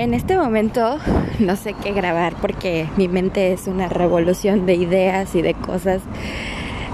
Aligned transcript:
En 0.00 0.14
este 0.14 0.34
momento 0.38 0.96
no 1.40 1.56
sé 1.56 1.74
qué 1.74 1.92
grabar 1.92 2.34
porque 2.40 2.88
mi 2.96 3.06
mente 3.06 3.52
es 3.52 3.66
una 3.66 3.86
revolución 3.86 4.64
de 4.64 4.72
ideas 4.72 5.34
y 5.34 5.42
de 5.42 5.52
cosas 5.52 6.00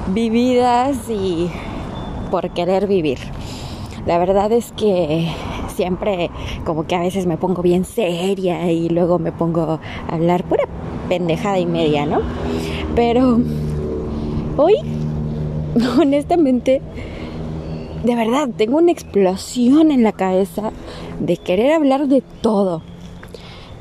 vividas 0.08 1.08
y 1.08 1.48
por 2.32 2.50
querer 2.50 2.88
vivir. 2.88 3.19
La 4.06 4.19
verdad 4.19 4.50
es 4.50 4.72
que 4.72 5.29
siempre 5.69 6.32
como 6.64 6.88
que 6.88 6.96
a 6.96 7.00
veces 7.00 7.26
me 7.26 7.37
pongo 7.37 7.62
bien 7.62 7.84
seria 7.84 8.72
y 8.72 8.88
luego 8.88 9.20
me 9.20 9.30
pongo 9.30 9.78
a 10.08 10.12
hablar 10.12 10.42
pura 10.42 10.64
pendejada 11.08 11.60
y 11.60 11.66
media, 11.66 12.06
¿no? 12.06 12.22
Pero 12.96 13.38
hoy, 14.56 14.74
honestamente, 16.00 16.82
de 18.02 18.14
verdad, 18.16 18.48
tengo 18.56 18.78
una 18.78 18.91
explosión 18.91 19.92
en 19.92 20.02
la 20.02 20.10
cabeza 20.10 20.73
de 21.20 21.36
querer 21.36 21.73
hablar 21.73 22.09
de 22.09 22.24
todo. 22.41 22.82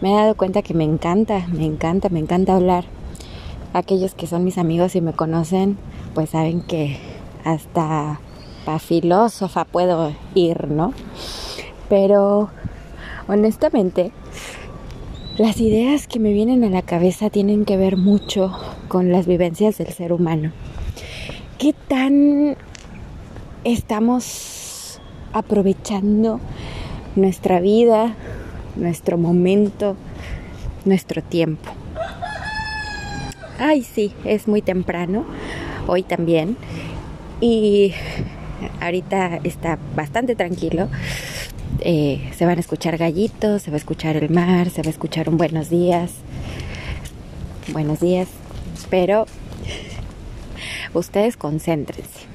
Me 0.01 0.11
he 0.11 0.15
dado 0.15 0.35
cuenta 0.35 0.61
que 0.61 0.73
me 0.73 0.83
encanta, 0.83 1.47
me 1.47 1.65
encanta, 1.65 2.09
me 2.09 2.19
encanta 2.19 2.55
hablar. 2.55 2.85
Aquellos 3.73 4.13
que 4.13 4.27
son 4.27 4.43
mis 4.43 4.57
amigos 4.57 4.95
y 4.95 5.01
me 5.01 5.13
conocen, 5.13 5.77
pues 6.13 6.31
saben 6.31 6.61
que 6.61 6.97
hasta 7.43 8.19
para 8.65 8.79
filósofa 8.79 9.65
puedo 9.65 10.13
ir, 10.33 10.69
¿no? 10.69 10.93
Pero 11.87 12.49
honestamente, 13.27 14.11
las 15.37 15.59
ideas 15.59 16.07
que 16.07 16.19
me 16.19 16.33
vienen 16.33 16.63
a 16.63 16.69
la 16.69 16.81
cabeza 16.81 17.29
tienen 17.29 17.65
que 17.65 17.77
ver 17.77 17.97
mucho 17.97 18.51
con 18.87 19.11
las 19.11 19.27
vivencias 19.27 19.77
del 19.77 19.89
ser 19.89 20.13
humano. 20.13 20.51
¿Qué 21.57 21.73
tan 21.87 22.55
estamos 23.63 24.99
aprovechando 25.33 26.39
nuestra 27.15 27.59
vida, 27.59 28.15
nuestro 28.75 29.17
momento, 29.17 29.95
nuestro 30.85 31.21
tiempo? 31.21 31.71
Ay, 33.57 33.83
sí, 33.83 34.13
es 34.25 34.47
muy 34.47 34.61
temprano, 34.61 35.25
hoy 35.87 36.03
también. 36.03 36.57
Y 37.41 37.93
ahorita 38.81 39.39
está 39.43 39.77
bastante 39.95 40.35
tranquilo. 40.35 40.89
Eh, 41.81 42.31
se 42.35 42.45
van 42.45 42.57
a 42.57 42.61
escuchar 42.61 42.97
gallitos, 42.97 43.61
se 43.61 43.71
va 43.71 43.75
a 43.75 43.77
escuchar 43.77 44.17
el 44.17 44.29
mar, 44.29 44.69
se 44.69 44.81
va 44.81 44.87
a 44.87 44.91
escuchar 44.91 45.29
un 45.29 45.37
buenos 45.37 45.69
días. 45.69 46.11
Buenos 47.71 47.99
días. 47.99 48.27
Pero 48.89 49.25
ustedes 50.93 51.37
concéntrense. 51.37 52.25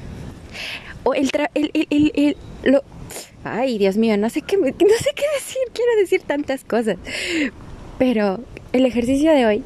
O 1.05 1.15
el, 1.15 1.31
el, 1.55 1.70
el, 1.72 2.12
el, 2.15 2.37
lo, 2.62 2.83
ay, 3.45 3.78
Dios 3.78 3.97
mío, 3.97 4.17
no 4.19 4.28
sé 4.28 4.43
qué, 4.43 4.56
no 4.56 4.65
sé 4.67 5.11
qué 5.15 5.25
decir, 5.34 5.50
quiero 5.73 5.91
decir 6.01 6.23
tantas 6.23 6.65
cosas. 6.65 6.97
Pero 7.99 8.41
el 8.73 8.87
ejercicio 8.87 9.33
de 9.33 9.47
hoy 9.47 9.63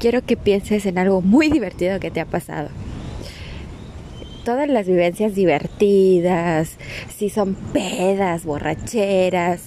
quiero 0.00 0.22
que 0.22 0.36
pienses 0.36 0.86
en 0.86 0.98
algo 0.98 1.20
muy 1.20 1.48
divertido 1.48 2.00
que 2.00 2.10
te 2.10 2.20
ha 2.20 2.26
pasado 2.26 2.68
todas 4.44 4.68
las 4.68 4.86
vivencias 4.86 5.34
divertidas, 5.34 6.76
si 7.16 7.30
son 7.30 7.54
pedas, 7.54 8.44
borracheras, 8.44 9.62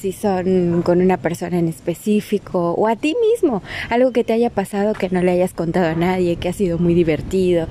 si 0.00 0.12
son 0.12 0.82
con 0.82 1.00
una 1.00 1.18
persona 1.18 1.58
en 1.58 1.68
específico 1.68 2.72
o 2.72 2.88
a 2.88 2.96
ti 2.96 3.14
mismo, 3.30 3.62
algo 3.90 4.12
que 4.12 4.24
te 4.24 4.32
haya 4.32 4.50
pasado 4.50 4.94
que 4.94 5.10
no 5.10 5.22
le 5.22 5.32
hayas 5.32 5.52
contado 5.52 5.86
a 5.86 5.94
nadie, 5.94 6.36
que 6.36 6.48
ha 6.48 6.52
sido 6.52 6.78
muy 6.78 6.94
divertido, 6.94 7.68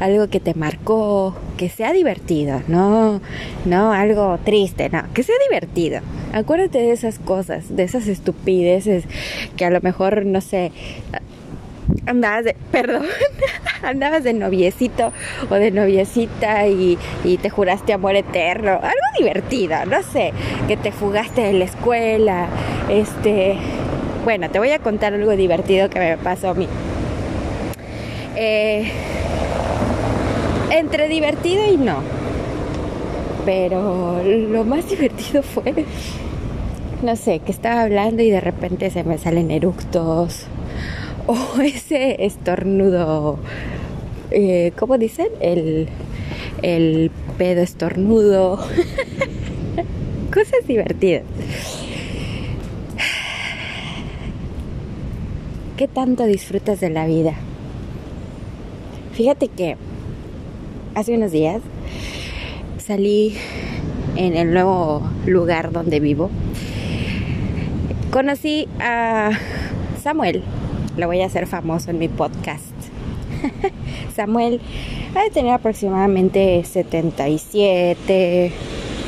algo 0.00 0.28
que 0.28 0.40
te 0.40 0.54
marcó, 0.54 1.34
que 1.56 1.68
sea 1.68 1.92
divertido, 1.92 2.62
no, 2.68 3.20
no 3.64 3.92
algo 3.92 4.38
triste, 4.44 4.90
no, 4.90 5.04
que 5.14 5.22
sea 5.22 5.36
divertido. 5.48 6.00
Acuérdate 6.32 6.78
de 6.78 6.92
esas 6.92 7.18
cosas, 7.18 7.76
de 7.76 7.84
esas 7.84 8.08
estupideces 8.08 9.04
que 9.56 9.64
a 9.64 9.70
lo 9.70 9.80
mejor, 9.80 10.26
no 10.26 10.40
sé, 10.40 10.72
andabas 12.06 12.44
de, 12.44 12.56
perdón, 12.70 13.06
andabas 13.82 14.24
de 14.24 14.32
noviecito 14.32 15.12
o 15.50 15.54
de 15.54 15.70
noviecita 15.70 16.66
y, 16.66 16.98
y, 17.24 17.36
te 17.38 17.50
juraste 17.50 17.92
amor 17.92 18.16
eterno, 18.16 18.72
algo 18.72 19.06
divertido, 19.18 19.76
no 19.86 20.02
sé, 20.02 20.32
que 20.68 20.76
te 20.76 20.92
fugaste 20.92 21.42
de 21.42 21.52
la 21.52 21.64
escuela, 21.64 22.48
este, 22.88 23.56
bueno, 24.24 24.50
te 24.50 24.58
voy 24.58 24.70
a 24.70 24.78
contar 24.78 25.14
algo 25.14 25.32
divertido 25.32 25.90
que 25.90 25.98
me 25.98 26.16
pasó 26.16 26.50
a 26.50 26.54
mí. 26.54 26.68
Eh, 28.36 28.90
entre 30.70 31.08
divertido 31.08 31.66
y 31.70 31.76
no, 31.76 31.98
pero 33.44 34.22
lo 34.24 34.64
más 34.64 34.88
divertido 34.90 35.42
fue, 35.42 35.84
no 37.02 37.14
sé, 37.16 37.40
que 37.40 37.52
estaba 37.52 37.82
hablando 37.82 38.22
y 38.22 38.30
de 38.30 38.40
repente 38.40 38.90
se 38.90 39.04
me 39.04 39.18
salen 39.18 39.50
eructos 39.50 40.46
o 41.26 41.60
ese 41.60 42.24
estornudo, 42.24 43.38
eh, 44.30 44.72
¿cómo 44.78 44.98
dicen? 44.98 45.28
El, 45.40 45.88
el 46.62 47.10
pedo 47.38 47.62
estornudo. 47.62 48.58
Cosas 50.32 50.66
divertidas. 50.66 51.24
¿Qué 55.76 55.88
tanto 55.88 56.24
disfrutas 56.24 56.80
de 56.80 56.90
la 56.90 57.06
vida? 57.06 57.34
Fíjate 59.12 59.48
que 59.48 59.76
hace 60.94 61.14
unos 61.14 61.32
días 61.32 61.60
salí 62.78 63.36
en 64.16 64.36
el 64.36 64.52
nuevo 64.52 65.02
lugar 65.26 65.72
donde 65.72 66.00
vivo. 66.00 66.30
Conocí 68.10 68.68
a 68.80 69.30
Samuel, 70.02 70.42
lo 70.96 71.06
voy 71.06 71.20
a 71.22 71.26
hacer 71.26 71.46
famoso 71.46 71.90
en 71.90 71.98
mi 71.98 72.08
podcast. 72.08 72.72
Samuel 74.16 74.60
ha 75.14 75.22
de 75.22 75.30
tener 75.30 75.52
aproximadamente 75.52 76.62
77 76.64 78.52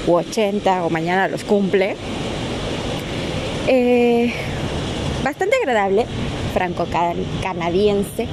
u 0.06 0.12
80 0.12 0.84
o 0.84 0.90
mañana 0.90 1.28
los 1.28 1.44
cumple. 1.44 1.96
Eh, 3.66 4.32
bastante 5.22 5.56
agradable, 5.56 6.06
franco-canadiense. 6.52 8.26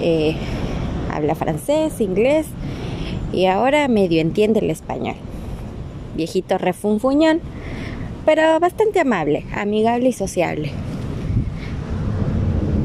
Eh, 0.00 0.36
habla 1.12 1.34
francés, 1.34 2.00
inglés 2.00 2.46
y 3.32 3.46
ahora 3.46 3.88
medio 3.88 4.20
entiende 4.20 4.60
el 4.60 4.70
español. 4.70 5.16
Viejito 6.14 6.58
refunfuñón, 6.58 7.40
pero 8.24 8.60
bastante 8.60 9.00
amable, 9.00 9.44
amigable 9.54 10.10
y 10.10 10.12
sociable 10.12 10.72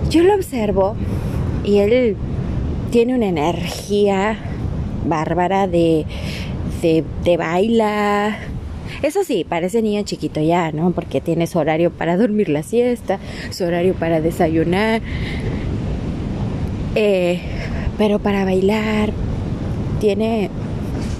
yo 0.09 0.23
lo 0.23 0.33
observo 0.35 0.95
y 1.63 1.77
él 1.77 2.17
tiene 2.91 3.15
una 3.15 3.27
energía 3.27 4.37
bárbara 5.05 5.67
de, 5.67 6.05
de, 6.81 7.37
baila. 7.37 8.37
Eso 9.03 9.23
sí, 9.23 9.45
parece 9.47 9.81
niño 9.81 10.01
chiquito 10.03 10.41
ya, 10.41 10.71
¿no? 10.71 10.91
Porque 10.91 11.21
tiene 11.21 11.45
su 11.45 11.59
horario 11.59 11.91
para 11.91 12.17
dormir 12.17 12.49
la 12.49 12.63
siesta, 12.63 13.19
su 13.51 13.63
horario 13.63 13.93
para 13.93 14.19
desayunar. 14.19 15.01
Eh, 16.95 17.39
pero 17.97 18.17
para 18.19 18.45
bailar 18.45 19.11
tiene, 19.99 20.49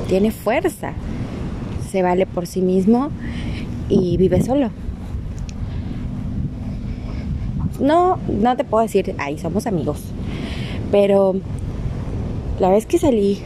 tiene 0.07 0.31
fuerza. 0.31 0.93
Se 1.91 2.01
vale 2.01 2.25
por 2.25 2.47
sí 2.47 2.61
mismo 2.61 3.11
y 3.87 4.17
vive 4.17 4.41
solo 4.41 4.71
no, 7.79 8.17
no 8.27 8.55
te 8.57 8.63
puedo 8.63 8.83
decir, 8.83 9.15
ay, 9.17 9.37
somos 9.37 9.67
amigos. 9.67 10.01
Pero 10.91 11.35
la 12.59 12.69
vez 12.69 12.85
que 12.85 12.97
salí 12.97 13.39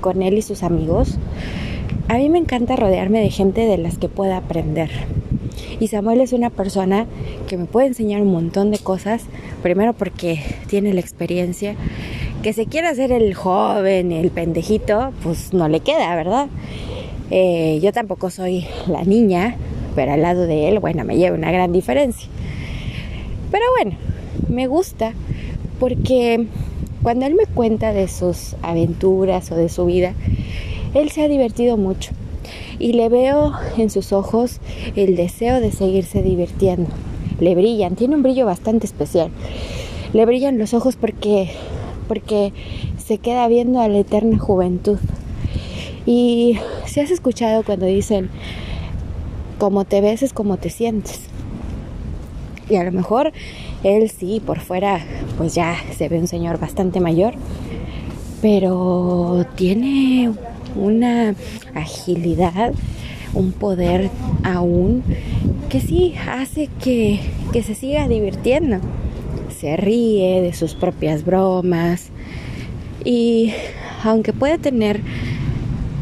con 0.00 0.22
él 0.22 0.34
y 0.38 0.42
sus 0.42 0.62
amigos, 0.62 1.18
a 2.08 2.14
mí 2.14 2.28
me 2.28 2.38
encanta 2.38 2.76
rodearme 2.76 3.20
de 3.20 3.30
gente 3.30 3.62
de 3.62 3.78
las 3.78 3.98
que 3.98 4.08
pueda 4.08 4.36
aprender. 4.36 4.90
Y 5.80 5.88
Samuel 5.88 6.20
es 6.20 6.32
una 6.32 6.50
persona 6.50 7.06
que 7.48 7.56
me 7.56 7.64
puede 7.64 7.88
enseñar 7.88 8.22
un 8.22 8.32
montón 8.32 8.70
de 8.70 8.78
cosas, 8.78 9.24
primero 9.62 9.92
porque 9.92 10.40
tiene 10.68 10.94
la 10.94 11.00
experiencia, 11.00 11.74
que 12.42 12.52
se 12.52 12.66
quiere 12.66 12.88
hacer 12.88 13.12
el 13.12 13.34
joven, 13.34 14.12
el 14.12 14.30
pendejito, 14.30 15.12
pues 15.22 15.52
no 15.52 15.68
le 15.68 15.80
queda, 15.80 16.14
¿verdad? 16.14 16.48
Eh, 17.30 17.80
yo 17.82 17.92
tampoco 17.92 18.30
soy 18.30 18.66
la 18.88 19.04
niña, 19.04 19.56
pero 19.94 20.12
al 20.12 20.22
lado 20.22 20.46
de 20.46 20.68
él, 20.68 20.78
bueno, 20.78 21.04
me 21.04 21.16
lleva 21.16 21.36
una 21.36 21.50
gran 21.50 21.72
diferencia. 21.72 22.28
Pero 23.52 23.64
bueno, 23.76 23.96
me 24.48 24.66
gusta 24.66 25.12
porque 25.78 26.46
cuando 27.02 27.26
él 27.26 27.34
me 27.34 27.46
cuenta 27.46 27.92
de 27.92 28.08
sus 28.08 28.56
aventuras 28.62 29.52
o 29.52 29.56
de 29.56 29.68
su 29.68 29.84
vida, 29.84 30.14
él 30.94 31.10
se 31.10 31.22
ha 31.22 31.28
divertido 31.28 31.76
mucho 31.76 32.12
y 32.78 32.94
le 32.94 33.08
veo 33.08 33.52
en 33.76 33.90
sus 33.90 34.12
ojos 34.12 34.58
el 34.96 35.16
deseo 35.16 35.60
de 35.60 35.70
seguirse 35.70 36.22
divirtiendo. 36.22 36.88
Le 37.40 37.54
brillan, 37.54 37.94
tiene 37.94 38.16
un 38.16 38.22
brillo 38.22 38.46
bastante 38.46 38.86
especial. 38.86 39.30
Le 40.12 40.24
brillan 40.26 40.58
los 40.58 40.74
ojos 40.74 40.96
porque 40.96 41.50
porque 42.08 42.52
se 42.98 43.18
queda 43.18 43.46
viendo 43.48 43.80
a 43.80 43.88
la 43.88 43.98
eterna 43.98 44.38
juventud. 44.38 44.98
Y 46.06 46.58
si 46.86 47.00
has 47.00 47.10
escuchado 47.10 47.62
cuando 47.64 47.86
dicen 47.86 48.30
como 49.58 49.84
te 49.84 50.00
ves 50.00 50.22
es 50.22 50.32
como 50.32 50.56
te 50.56 50.70
sientes. 50.70 51.31
Y 52.72 52.76
a 52.76 52.84
lo 52.84 52.92
mejor 52.92 53.32
él 53.84 54.08
sí, 54.08 54.40
por 54.40 54.58
fuera, 54.58 54.98
pues 55.36 55.54
ya 55.54 55.76
se 55.94 56.08
ve 56.08 56.18
un 56.18 56.26
señor 56.26 56.58
bastante 56.58 57.00
mayor, 57.00 57.34
pero 58.40 59.44
tiene 59.56 60.32
una 60.74 61.34
agilidad, 61.74 62.72
un 63.34 63.52
poder 63.52 64.08
aún 64.42 65.04
que 65.68 65.80
sí 65.80 66.14
hace 66.26 66.70
que, 66.82 67.20
que 67.52 67.62
se 67.62 67.74
siga 67.74 68.08
divirtiendo. 68.08 68.78
Se 69.60 69.76
ríe 69.76 70.40
de 70.40 70.54
sus 70.54 70.74
propias 70.74 71.26
bromas 71.26 72.08
y 73.04 73.52
aunque 74.02 74.32
puede 74.32 74.56
tener 74.56 75.02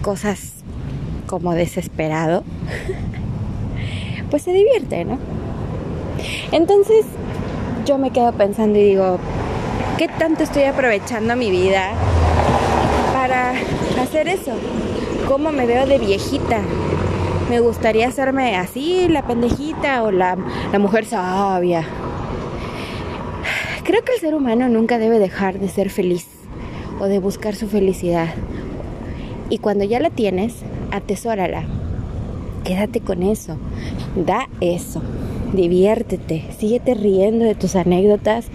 cosas 0.02 0.52
como 1.26 1.52
desesperado, 1.52 2.44
pues 4.31 4.43
se 4.43 4.52
divierte, 4.52 5.05
¿no? 5.05 5.19
Entonces 6.52 7.05
yo 7.87 7.99
me 7.99 8.11
quedo 8.11 8.32
pensando 8.32 8.78
y 8.78 8.84
digo, 8.84 9.19
¿qué 9.99 10.08
tanto 10.08 10.43
estoy 10.43 10.64
aprovechando 10.64 11.37
mi 11.37 11.50
vida 11.50 11.93
para 13.12 13.52
hacer 14.00 14.28
eso? 14.28 14.52
¿Cómo 15.28 15.52
me 15.52 15.67
veo 15.67 15.87
de 15.87 15.99
viejita? 15.99 16.61
Me 17.49 17.61
gustaría 17.61 18.08
hacerme 18.08 18.56
así, 18.56 19.08
la 19.08 19.26
pendejita 19.26 20.02
o 20.02 20.11
la, 20.11 20.37
la 20.72 20.78
mujer 20.78 21.05
sabia. 21.05 21.84
Creo 23.84 24.05
que 24.05 24.12
el 24.12 24.20
ser 24.20 24.34
humano 24.34 24.69
nunca 24.69 24.99
debe 24.99 25.19
dejar 25.19 25.58
de 25.58 25.69
ser 25.69 25.90
feliz 25.90 26.26
o 27.00 27.06
de 27.06 27.19
buscar 27.19 27.56
su 27.56 27.66
felicidad. 27.66 28.28
Y 29.49 29.58
cuando 29.58 29.84
ya 29.84 29.99
la 29.99 30.11
tienes, 30.11 30.62
atesórala. 30.93 31.64
Quédate 32.62 33.00
con 33.00 33.25
eso. 33.25 33.56
Da 34.14 34.49
eso. 34.61 35.02
Diviértete. 35.52 36.44
Síguete 36.58 36.94
riendo 36.94 37.44
de 37.44 37.55
tus 37.55 37.76
anécdotas 37.76 38.47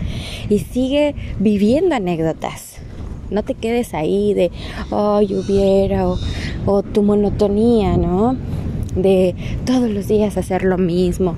y 0.50 0.60
sigue 0.60 1.16
viviendo 1.40 1.96
anécdotas. 1.96 2.78
No 3.30 3.44
te 3.44 3.56
quedes 3.56 3.94
ahí 3.94 4.34
de, 4.34 4.52
ay, 4.92 5.34
hubiera, 5.36 6.08
o, 6.08 6.18
o 6.66 6.84
tu 6.84 7.02
monotonía, 7.02 7.98
¿no? 7.98 8.38
De 8.96 9.36
todos 9.66 9.90
los 9.90 10.08
días 10.08 10.38
hacer 10.38 10.64
lo 10.64 10.78
mismo. 10.78 11.36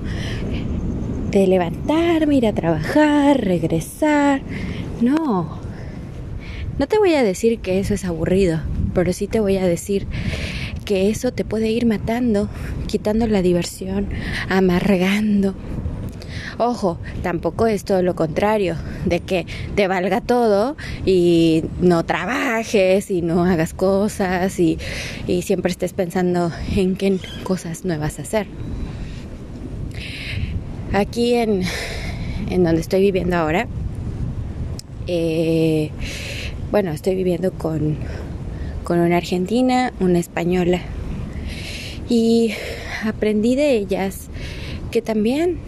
De 1.30 1.46
levantarme, 1.46 2.36
ir 2.36 2.46
a 2.46 2.52
trabajar, 2.52 3.40
regresar. 3.40 4.42
No. 5.00 5.58
No 6.78 6.86
te 6.86 6.98
voy 6.98 7.14
a 7.14 7.24
decir 7.24 7.58
que 7.58 7.80
eso 7.80 7.94
es 7.94 8.04
aburrido, 8.04 8.60
pero 8.94 9.12
sí 9.12 9.26
te 9.26 9.40
voy 9.40 9.56
a 9.56 9.66
decir 9.66 10.06
que 10.88 11.10
eso 11.10 11.32
te 11.32 11.44
puede 11.44 11.70
ir 11.70 11.84
matando, 11.84 12.48
quitando 12.86 13.26
la 13.26 13.42
diversión, 13.42 14.08
amargando. 14.48 15.54
Ojo, 16.56 16.98
tampoco 17.22 17.66
es 17.66 17.84
todo 17.84 18.00
lo 18.00 18.14
contrario, 18.16 18.74
de 19.04 19.20
que 19.20 19.44
te 19.74 19.86
valga 19.86 20.22
todo 20.22 20.78
y 21.04 21.62
no 21.82 22.06
trabajes 22.06 23.10
y 23.10 23.20
no 23.20 23.44
hagas 23.44 23.74
cosas 23.74 24.58
y, 24.58 24.78
y 25.26 25.42
siempre 25.42 25.72
estés 25.72 25.92
pensando 25.92 26.50
en 26.74 26.96
qué 26.96 27.18
cosas 27.42 27.84
nuevas 27.84 28.18
hacer. 28.18 28.46
Aquí 30.94 31.34
en, 31.34 31.64
en 32.48 32.64
donde 32.64 32.80
estoy 32.80 33.02
viviendo 33.02 33.36
ahora, 33.36 33.68
eh, 35.06 35.90
bueno, 36.70 36.92
estoy 36.92 37.14
viviendo 37.14 37.52
con 37.52 37.98
con 38.88 39.00
una 39.00 39.18
argentina, 39.18 39.92
una 40.00 40.18
española. 40.18 40.80
Y 42.08 42.54
aprendí 43.04 43.54
de 43.54 43.76
ellas 43.76 44.28
que 44.90 45.02
también 45.02 45.58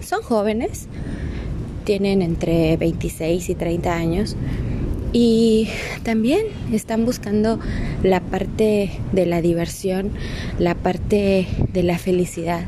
son 0.00 0.22
jóvenes, 0.22 0.86
tienen 1.84 2.22
entre 2.22 2.78
26 2.78 3.50
y 3.50 3.54
30 3.54 3.94
años 3.94 4.34
y 5.12 5.68
también 6.04 6.46
están 6.72 7.04
buscando 7.04 7.60
la 8.02 8.20
parte 8.20 8.90
de 9.12 9.26
la 9.26 9.42
diversión, 9.42 10.12
la 10.58 10.74
parte 10.74 11.46
de 11.74 11.82
la 11.82 11.98
felicidad. 11.98 12.64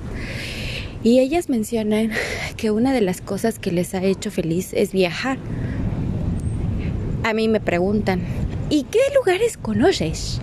Y 1.02 1.20
ellas 1.20 1.48
mencionan 1.48 2.10
que 2.58 2.70
una 2.70 2.92
de 2.92 3.00
las 3.00 3.22
cosas 3.22 3.58
que 3.58 3.72
les 3.72 3.94
ha 3.94 4.04
hecho 4.04 4.30
feliz 4.30 4.74
es 4.74 4.92
viajar. 4.92 5.38
A 7.24 7.32
mí 7.32 7.48
me 7.48 7.60
preguntan, 7.60 8.20
¿Y 8.72 8.84
qué 8.84 9.00
lugares 9.14 9.58
conoces? 9.58 10.40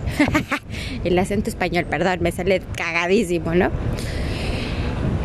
el 1.04 1.18
acento 1.18 1.50
español, 1.50 1.84
perdón, 1.86 2.20
me 2.20 2.30
sale 2.30 2.62
cagadísimo, 2.76 3.56
¿no? 3.56 3.70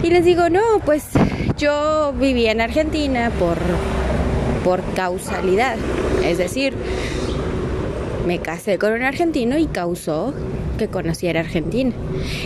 Y 0.01 0.09
les 0.09 0.25
digo, 0.25 0.49
no, 0.49 0.63
pues 0.83 1.09
yo 1.55 2.15
viví 2.19 2.47
en 2.47 2.61
Argentina 2.61 3.31
por, 3.37 3.59
por 4.63 4.81
causalidad. 4.95 5.77
Es 6.23 6.39
decir, 6.39 6.73
me 8.25 8.39
casé 8.39 8.79
con 8.79 8.93
un 8.93 9.03
argentino 9.03 9.55
y 9.59 9.67
causó 9.67 10.33
que 10.79 10.87
conociera 10.87 11.41
Argentina. 11.41 11.91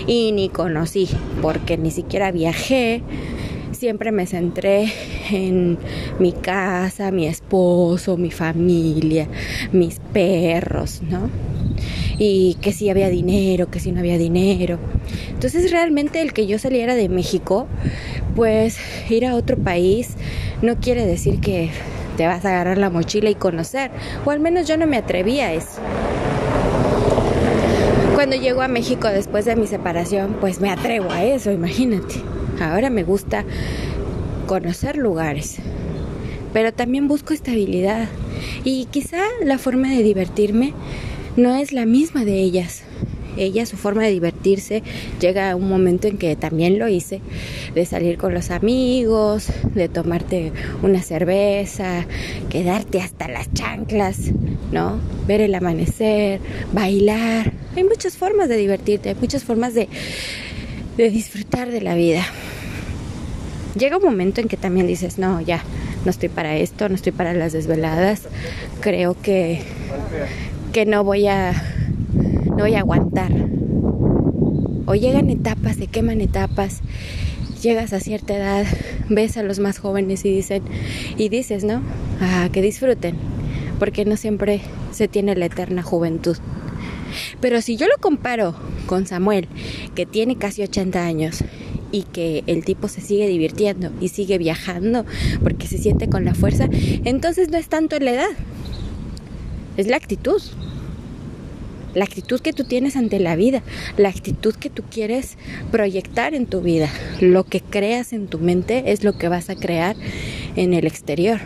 Y 0.07 0.33
ni 0.33 0.49
conocí, 0.49 1.07
porque 1.41 1.77
ni 1.77 1.89
siquiera 1.89 2.33
viajé, 2.33 3.01
siempre 3.71 4.11
me 4.11 4.27
centré 4.27 4.91
en 5.31 5.77
mi 6.19 6.31
casa, 6.31 7.11
mi 7.11 7.27
esposo, 7.27 8.17
mi 8.17 8.31
familia, 8.31 9.27
mis 9.71 9.99
perros, 10.13 11.01
¿no? 11.09 11.29
Y 12.17 12.57
que 12.61 12.73
si 12.73 12.89
había 12.89 13.09
dinero, 13.09 13.69
que 13.71 13.79
si 13.79 13.91
no 13.91 13.99
había 13.99 14.17
dinero. 14.17 14.77
Entonces 15.29 15.71
realmente 15.71 16.21
el 16.21 16.33
que 16.33 16.47
yo 16.47 16.59
saliera 16.59 16.95
de 16.95 17.09
México, 17.09 17.67
pues 18.35 18.77
ir 19.09 19.25
a 19.25 19.35
otro 19.35 19.57
país 19.57 20.15
no 20.61 20.75
quiere 20.77 21.05
decir 21.05 21.39
que 21.39 21.69
te 22.17 22.27
vas 22.27 22.43
a 22.43 22.49
agarrar 22.49 22.77
la 22.77 22.89
mochila 22.89 23.29
y 23.29 23.35
conocer, 23.35 23.91
o 24.25 24.31
al 24.31 24.41
menos 24.41 24.67
yo 24.67 24.75
no 24.75 24.85
me 24.87 24.97
atreví 24.97 25.39
a 25.39 25.53
eso. 25.53 25.79
Cuando 28.13 28.35
llego 28.35 28.61
a 28.61 28.67
México 28.67 29.07
después 29.07 29.45
de 29.45 29.55
mi 29.55 29.65
separación, 29.65 30.35
pues 30.41 30.59
me 30.59 30.69
atrevo 30.69 31.09
a 31.09 31.23
eso, 31.23 31.51
imagínate. 31.51 32.15
Ahora 32.59 32.89
me 32.89 33.03
gusta 33.03 33.45
conocer 34.49 34.97
lugares, 34.97 35.57
pero 36.53 36.73
también 36.73 37.07
busco 37.07 37.35
estabilidad. 37.35 38.09
Y 38.63 38.85
quizá 38.85 39.21
la 39.43 39.59
forma 39.59 39.89
de 39.91 40.01
divertirme 40.01 40.73
no 41.37 41.53
es 41.53 41.71
la 41.71 41.85
misma 41.85 42.25
de 42.25 42.39
ellas. 42.41 42.81
Ella, 43.37 43.67
su 43.67 43.77
forma 43.77 44.01
de 44.01 44.09
divertirse, 44.09 44.81
llega 45.21 45.51
a 45.51 45.55
un 45.55 45.69
momento 45.69 46.07
en 46.07 46.17
que 46.17 46.35
también 46.35 46.79
lo 46.79 46.87
hice, 46.87 47.21
de 47.75 47.85
salir 47.85 48.17
con 48.17 48.33
los 48.33 48.49
amigos, 48.49 49.51
de 49.75 49.87
tomarte 49.87 50.51
una 50.81 51.03
cerveza, 51.03 52.07
quedarte 52.49 53.01
hasta 53.01 53.27
las 53.27 53.53
chanclas, 53.53 54.31
¿no? 54.71 54.99
Ver 55.27 55.41
el 55.41 55.53
amanecer, 55.53 56.39
bailar. 56.73 57.53
Hay 57.75 57.83
muchas 57.83 58.17
formas 58.17 58.49
de 58.49 58.57
divertirte, 58.57 59.09
hay 59.09 59.15
muchas 59.21 59.43
formas 59.43 59.75
de, 59.75 59.87
de 60.97 61.09
disfrutar 61.11 61.69
de 61.69 61.81
la 61.81 61.93
vida. 61.93 62.25
Llega 63.79 63.95
un 63.95 64.03
momento 64.03 64.41
en 64.41 64.49
que 64.49 64.57
también 64.57 64.87
dices, 64.87 65.17
no, 65.17 65.39
ya, 65.39 65.63
no 66.03 66.11
estoy 66.11 66.27
para 66.27 66.57
esto, 66.57 66.89
no 66.89 66.95
estoy 66.95 67.13
para 67.13 67.33
las 67.33 67.53
desveladas, 67.53 68.23
creo 68.81 69.15
que, 69.21 69.61
que 70.73 70.85
no 70.85 71.05
voy 71.05 71.27
a, 71.27 71.53
no 72.45 72.57
voy 72.57 72.75
a 72.75 72.79
aguantar. 72.79 73.31
O 74.85 74.95
llegan 74.95 75.29
etapas, 75.29 75.77
se 75.77 75.87
queman 75.87 76.19
etapas, 76.19 76.81
llegas 77.61 77.93
a 77.93 78.01
cierta 78.01 78.35
edad, 78.35 78.65
ves 79.07 79.37
a 79.37 79.43
los 79.43 79.59
más 79.59 79.79
jóvenes 79.79 80.25
y 80.25 80.33
dicen, 80.33 80.61
y 81.15 81.29
dices, 81.29 81.63
¿no? 81.63 81.81
Ah, 82.19 82.49
que 82.51 82.61
disfruten, 82.61 83.15
porque 83.79 84.03
no 84.03 84.17
siempre 84.17 84.59
se 84.91 85.07
tiene 85.07 85.37
la 85.37 85.45
eterna 85.45 85.83
juventud. 85.83 86.35
Pero 87.39 87.61
si 87.61 87.77
yo 87.77 87.87
lo 87.87 87.97
comparo 88.01 88.55
con 88.87 89.07
Samuel, 89.07 89.47
que 89.95 90.05
tiene 90.05 90.35
casi 90.35 90.63
80 90.63 91.05
años 91.05 91.45
y 91.91 92.03
que 92.03 92.43
el 92.47 92.63
tipo 92.63 92.87
se 92.87 93.01
sigue 93.01 93.27
divirtiendo 93.27 93.91
y 93.99 94.09
sigue 94.09 94.37
viajando 94.37 95.05
porque 95.43 95.67
se 95.67 95.77
siente 95.77 96.09
con 96.09 96.25
la 96.25 96.33
fuerza, 96.33 96.67
entonces 97.05 97.49
no 97.49 97.57
es 97.57 97.69
tanto 97.69 97.99
la 97.99 98.11
edad, 98.11 98.29
es 99.77 99.87
la 99.87 99.97
actitud. 99.97 100.41
La 101.95 102.05
actitud 102.05 102.39
que 102.39 102.53
tú 102.53 102.65
tienes 102.65 102.95
ante 102.95 103.19
la 103.19 103.35
vida, 103.35 103.63
la 103.97 104.09
actitud 104.09 104.53
que 104.53 104.69
tú 104.69 104.83
quieres 104.91 105.37
proyectar 105.71 106.35
en 106.35 106.45
tu 106.45 106.61
vida. 106.61 106.87
Lo 107.19 107.45
que 107.45 107.61
creas 107.61 108.13
en 108.13 108.27
tu 108.27 108.37
mente 108.37 108.91
es 108.91 109.03
lo 109.03 109.17
que 109.17 109.27
vas 109.27 109.49
a 109.49 109.55
crear 109.55 109.95
en 110.55 110.75
el 110.75 110.85
exterior. 110.85 111.39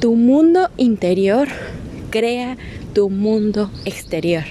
Tu 0.00 0.16
mundo 0.16 0.68
interior 0.76 1.46
crea 2.10 2.56
tu 2.92 3.08
mundo 3.08 3.70
exterior. 3.84 4.44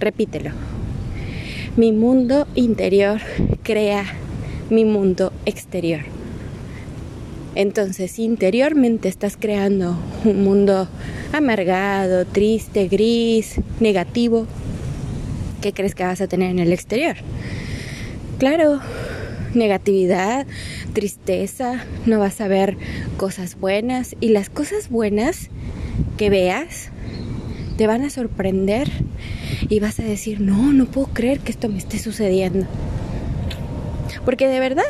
Repítelo. 0.00 0.77
Mi 1.78 1.92
mundo 1.92 2.48
interior 2.56 3.20
crea 3.62 4.04
mi 4.68 4.84
mundo 4.84 5.32
exterior. 5.46 6.00
Entonces, 7.54 8.18
interiormente 8.18 9.08
estás 9.08 9.36
creando 9.36 9.96
un 10.24 10.42
mundo 10.42 10.88
amargado, 11.32 12.26
triste, 12.26 12.88
gris, 12.88 13.60
negativo. 13.78 14.48
¿Qué 15.60 15.72
crees 15.72 15.94
que 15.94 16.02
vas 16.02 16.20
a 16.20 16.26
tener 16.26 16.50
en 16.50 16.58
el 16.58 16.72
exterior? 16.72 17.14
Claro, 18.40 18.80
negatividad, 19.54 20.48
tristeza, 20.94 21.84
no 22.06 22.18
vas 22.18 22.40
a 22.40 22.48
ver 22.48 22.76
cosas 23.18 23.56
buenas 23.56 24.16
y 24.18 24.30
las 24.30 24.50
cosas 24.50 24.88
buenas 24.88 25.48
que 26.16 26.28
veas 26.28 26.90
te 27.76 27.86
van 27.86 28.02
a 28.02 28.10
sorprender 28.10 28.90
y 29.68 29.80
vas 29.80 30.00
a 30.00 30.02
decir, 30.02 30.40
no, 30.40 30.72
no 30.72 30.86
puedo 30.86 31.08
creer 31.08 31.40
que 31.40 31.52
esto 31.52 31.68
me 31.68 31.78
esté 31.78 31.98
sucediendo. 31.98 32.66
Porque 34.24 34.48
de 34.48 34.60
verdad, 34.60 34.84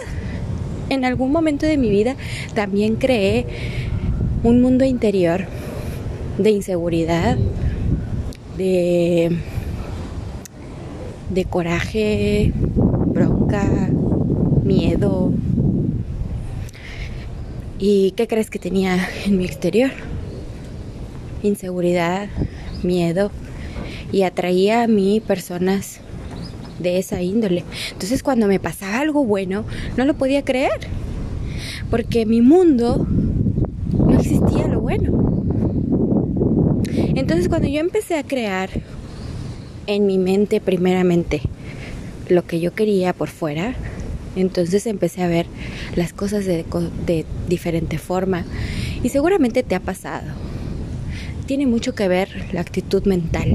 en 0.89 1.05
algún 1.05 1.33
momento 1.33 1.67
de 1.67 1.77
mi 1.77 1.91
vida 1.91 2.17
también 2.55 2.97
creé 2.97 3.47
un 4.43 4.61
mundo 4.61 4.85
interior 4.85 5.47
de 6.39 6.51
inseguridad, 6.51 7.37
de, 8.57 9.37
de 11.31 11.45
coraje, 11.45 12.53
bronca, 12.55 13.91
miedo. 14.63 15.33
¿Y 17.81 18.13
qué 18.13 18.29
crees 18.29 18.51
que 18.51 18.59
tenía 18.59 19.09
en 19.27 19.39
mi 19.39 19.45
exterior? 19.45 19.91
Inseguridad, 21.43 22.29
miedo 22.83 23.31
y 24.13 24.23
atraía 24.23 24.83
a 24.83 24.87
mí 24.87 25.21
personas 25.21 26.01
de 26.79 26.99
esa 26.99 27.23
índole. 27.23 27.65
Entonces 27.93 28.23
cuando 28.23 28.47
me 28.47 28.61
pasaba 28.61 29.01
algo 29.01 29.25
bueno, 29.25 29.65
no 29.97 30.05
lo 30.05 30.15
podía 30.15 30.45
creer, 30.45 30.81
porque 31.91 32.27
mi 32.27 32.41
mundo 32.41 33.07
no 33.93 34.19
existía 34.19 34.67
lo 34.69 34.81
bueno. 34.81 35.29
Entonces 37.15 37.49
cuando 37.49 37.69
yo 37.69 37.81
empecé 37.81 38.17
a 38.17 38.23
crear 38.23 38.71
en 39.87 40.07
mi 40.07 40.19
mente 40.19 40.61
primeramente 40.61 41.41
lo 42.29 42.47
que 42.47 42.61
yo 42.61 42.75
quería 42.75 43.13
por 43.13 43.29
fuera, 43.29 43.75
entonces 44.37 44.87
empecé 44.87 45.23
a 45.23 45.29
ver 45.29 45.47
las 45.97 46.13
cosas 46.13 46.45
de, 46.45 46.65
diferente 47.49 47.99
forma 47.99 48.45
y 49.03 49.09
seguramente 49.09 49.63
te 49.63 49.75
ha 49.75 49.81
pasado 49.81 50.27
tiene 51.49 51.67
mucho 51.67 51.95
que 51.95 52.09
ver 52.09 52.29
la 52.53 52.61
actitud 52.61 53.05
mental, 53.05 53.55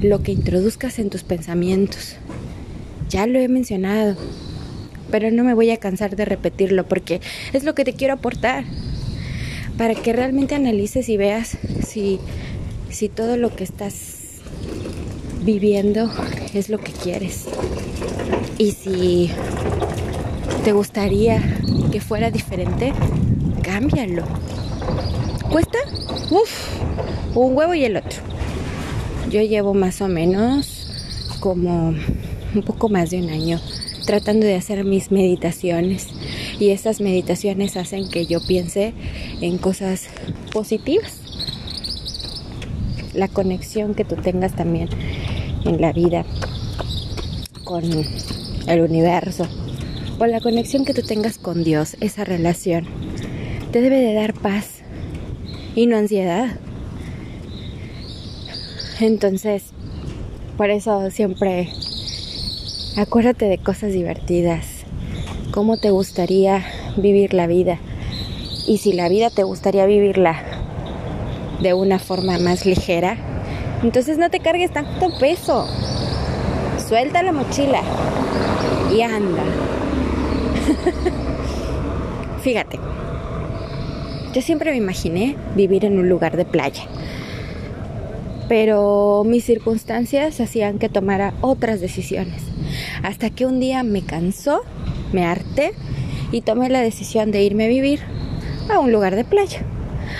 lo 0.00 0.22
que 0.22 0.30
introduzcas 0.30 1.00
en 1.00 1.10
tus 1.10 1.24
pensamientos. 1.24 2.14
Ya 3.10 3.26
lo 3.26 3.40
he 3.40 3.48
mencionado, 3.48 4.16
pero 5.10 5.32
no 5.32 5.42
me 5.42 5.52
voy 5.52 5.72
a 5.72 5.78
cansar 5.78 6.14
de 6.14 6.24
repetirlo 6.24 6.86
porque 6.86 7.20
es 7.52 7.64
lo 7.64 7.74
que 7.74 7.84
te 7.84 7.94
quiero 7.94 8.14
aportar, 8.14 8.62
para 9.76 9.96
que 9.96 10.12
realmente 10.12 10.54
analices 10.54 11.08
y 11.08 11.16
veas 11.16 11.58
si, 11.84 12.20
si 12.88 13.08
todo 13.08 13.36
lo 13.36 13.56
que 13.56 13.64
estás 13.64 14.38
viviendo 15.42 16.08
es 16.54 16.68
lo 16.68 16.78
que 16.78 16.92
quieres. 16.92 17.46
Y 18.58 18.70
si 18.70 19.28
te 20.62 20.70
gustaría 20.70 21.42
que 21.90 22.00
fuera 22.00 22.30
diferente, 22.30 22.92
cámbialo. 23.64 24.43
¿Cuesta? 25.50 25.78
Un 27.34 27.56
huevo 27.56 27.74
y 27.74 27.84
el 27.84 27.96
otro. 27.96 28.22
Yo 29.30 29.42
llevo 29.42 29.74
más 29.74 30.00
o 30.00 30.08
menos 30.08 30.86
como 31.40 31.94
un 32.54 32.62
poco 32.64 32.88
más 32.88 33.10
de 33.10 33.18
un 33.18 33.30
año 33.30 33.60
tratando 34.04 34.46
de 34.46 34.54
hacer 34.54 34.84
mis 34.84 35.10
meditaciones 35.10 36.08
y 36.60 36.70
estas 36.70 37.00
meditaciones 37.00 37.76
hacen 37.76 38.08
que 38.08 38.26
yo 38.26 38.40
piense 38.46 38.92
en 39.40 39.58
cosas 39.58 40.08
positivas. 40.52 41.20
La 43.12 43.28
conexión 43.28 43.94
que 43.94 44.04
tú 44.04 44.16
tengas 44.16 44.54
también 44.54 44.88
en 45.64 45.80
la 45.80 45.92
vida 45.92 46.24
con 47.64 47.84
el 48.66 48.80
universo 48.80 49.46
o 50.18 50.26
la 50.26 50.40
conexión 50.40 50.84
que 50.84 50.94
tú 50.94 51.02
tengas 51.02 51.38
con 51.38 51.64
Dios, 51.64 51.96
esa 52.00 52.24
relación, 52.24 52.86
te 53.72 53.80
debe 53.80 53.98
de 53.98 54.14
dar 54.14 54.34
paz 54.34 54.73
y 55.74 55.86
no 55.86 55.96
ansiedad. 55.96 56.56
Entonces, 59.00 59.64
por 60.56 60.70
eso 60.70 61.10
siempre 61.10 61.68
acuérdate 62.96 63.46
de 63.46 63.58
cosas 63.58 63.92
divertidas. 63.92 64.66
¿Cómo 65.52 65.76
te 65.76 65.90
gustaría 65.90 66.64
vivir 66.96 67.34
la 67.34 67.46
vida? 67.46 67.78
Y 68.66 68.78
si 68.78 68.92
la 68.92 69.08
vida 69.08 69.30
te 69.30 69.42
gustaría 69.42 69.86
vivirla 69.86 70.42
de 71.60 71.74
una 71.74 71.98
forma 71.98 72.38
más 72.38 72.66
ligera, 72.66 73.16
entonces 73.82 74.16
no 74.16 74.30
te 74.30 74.40
cargues 74.40 74.72
tanto 74.72 75.10
peso. 75.18 75.66
Suelta 76.88 77.22
la 77.22 77.32
mochila 77.32 77.82
y 78.94 79.02
anda. 79.02 79.42
Fíjate, 82.42 82.78
yo 84.34 84.42
siempre 84.42 84.72
me 84.72 84.76
imaginé 84.76 85.36
vivir 85.54 85.84
en 85.84 85.96
un 85.96 86.08
lugar 86.08 86.36
de 86.36 86.44
playa, 86.44 86.82
pero 88.48 89.22
mis 89.24 89.44
circunstancias 89.44 90.40
hacían 90.40 90.80
que 90.80 90.88
tomara 90.88 91.34
otras 91.40 91.80
decisiones, 91.80 92.42
hasta 93.04 93.30
que 93.30 93.46
un 93.46 93.60
día 93.60 93.84
me 93.84 94.02
cansó, 94.02 94.62
me 95.12 95.24
harté 95.24 95.72
y 96.32 96.40
tomé 96.40 96.68
la 96.68 96.80
decisión 96.80 97.30
de 97.30 97.44
irme 97.44 97.66
a 97.66 97.68
vivir 97.68 98.00
a 98.68 98.80
un 98.80 98.90
lugar 98.90 99.14
de 99.14 99.22
playa. 99.22 99.60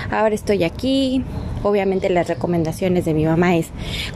Ahora 0.09 0.33
estoy 0.33 0.63
aquí, 0.63 1.21
obviamente 1.61 2.09
las 2.09 2.29
recomendaciones 2.29 3.03
de 3.03 3.13
mi 3.13 3.25
mamá 3.25 3.57
es 3.57 3.67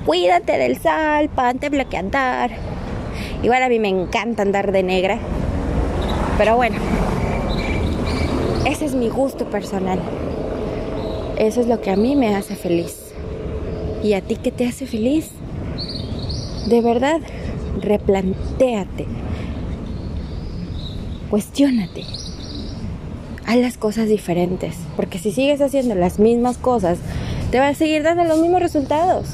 cuídate 0.06 0.58
del 0.58 0.78
sal, 0.78 1.28
pante 1.28 1.68
bloqueador. 1.68 2.52
Igual 3.44 3.64
a 3.64 3.70
mí 3.70 3.80
me 3.80 3.90
encanta 3.90 4.44
andar 4.44 4.72
de 4.72 4.82
negra, 4.84 5.20
pero 6.38 6.56
bueno, 6.56 6.78
ese 8.70 8.86
es 8.86 8.94
mi 8.94 9.10
gusto 9.10 9.50
personal. 9.50 10.00
Eso 11.38 11.62
es 11.62 11.68
lo 11.68 11.82
que 11.82 11.90
a 11.90 11.96
mí 11.96 12.16
me 12.16 12.36
hace 12.36 12.56
feliz. 12.56 13.12
¿Y 14.04 14.14
a 14.14 14.22
ti 14.22 14.36
qué 14.36 14.52
te 14.52 14.68
hace 14.68 14.86
feliz? 14.86 15.32
De 16.68 16.82
verdad, 16.82 17.20
replantéate. 17.82 19.08
Cuestiónate. 21.30 22.04
Haz 23.48 23.58
las 23.58 23.78
cosas 23.78 24.08
diferentes. 24.08 24.76
Porque 24.96 25.18
si 25.18 25.32
sigues 25.32 25.62
haciendo 25.62 25.96
las 25.96 26.20
mismas 26.20 26.58
cosas, 26.58 27.00
te 27.52 27.60
va 27.60 27.70
a 27.70 27.74
seguir 27.74 28.04
dando 28.04 28.24
los 28.24 28.40
mismos 28.40 28.62
resultados. 28.62 29.30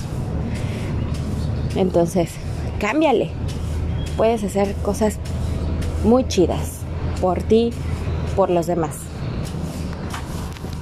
Entonces, 1.76 2.32
cámbiale. 2.80 3.32
Puedes 4.16 4.46
hacer 4.46 4.74
cosas 4.76 5.20
muy 6.06 6.26
chidas 6.26 6.80
por 7.20 7.44
ti, 7.44 7.72
por 8.38 8.50
los 8.50 8.68
demás. 8.68 9.05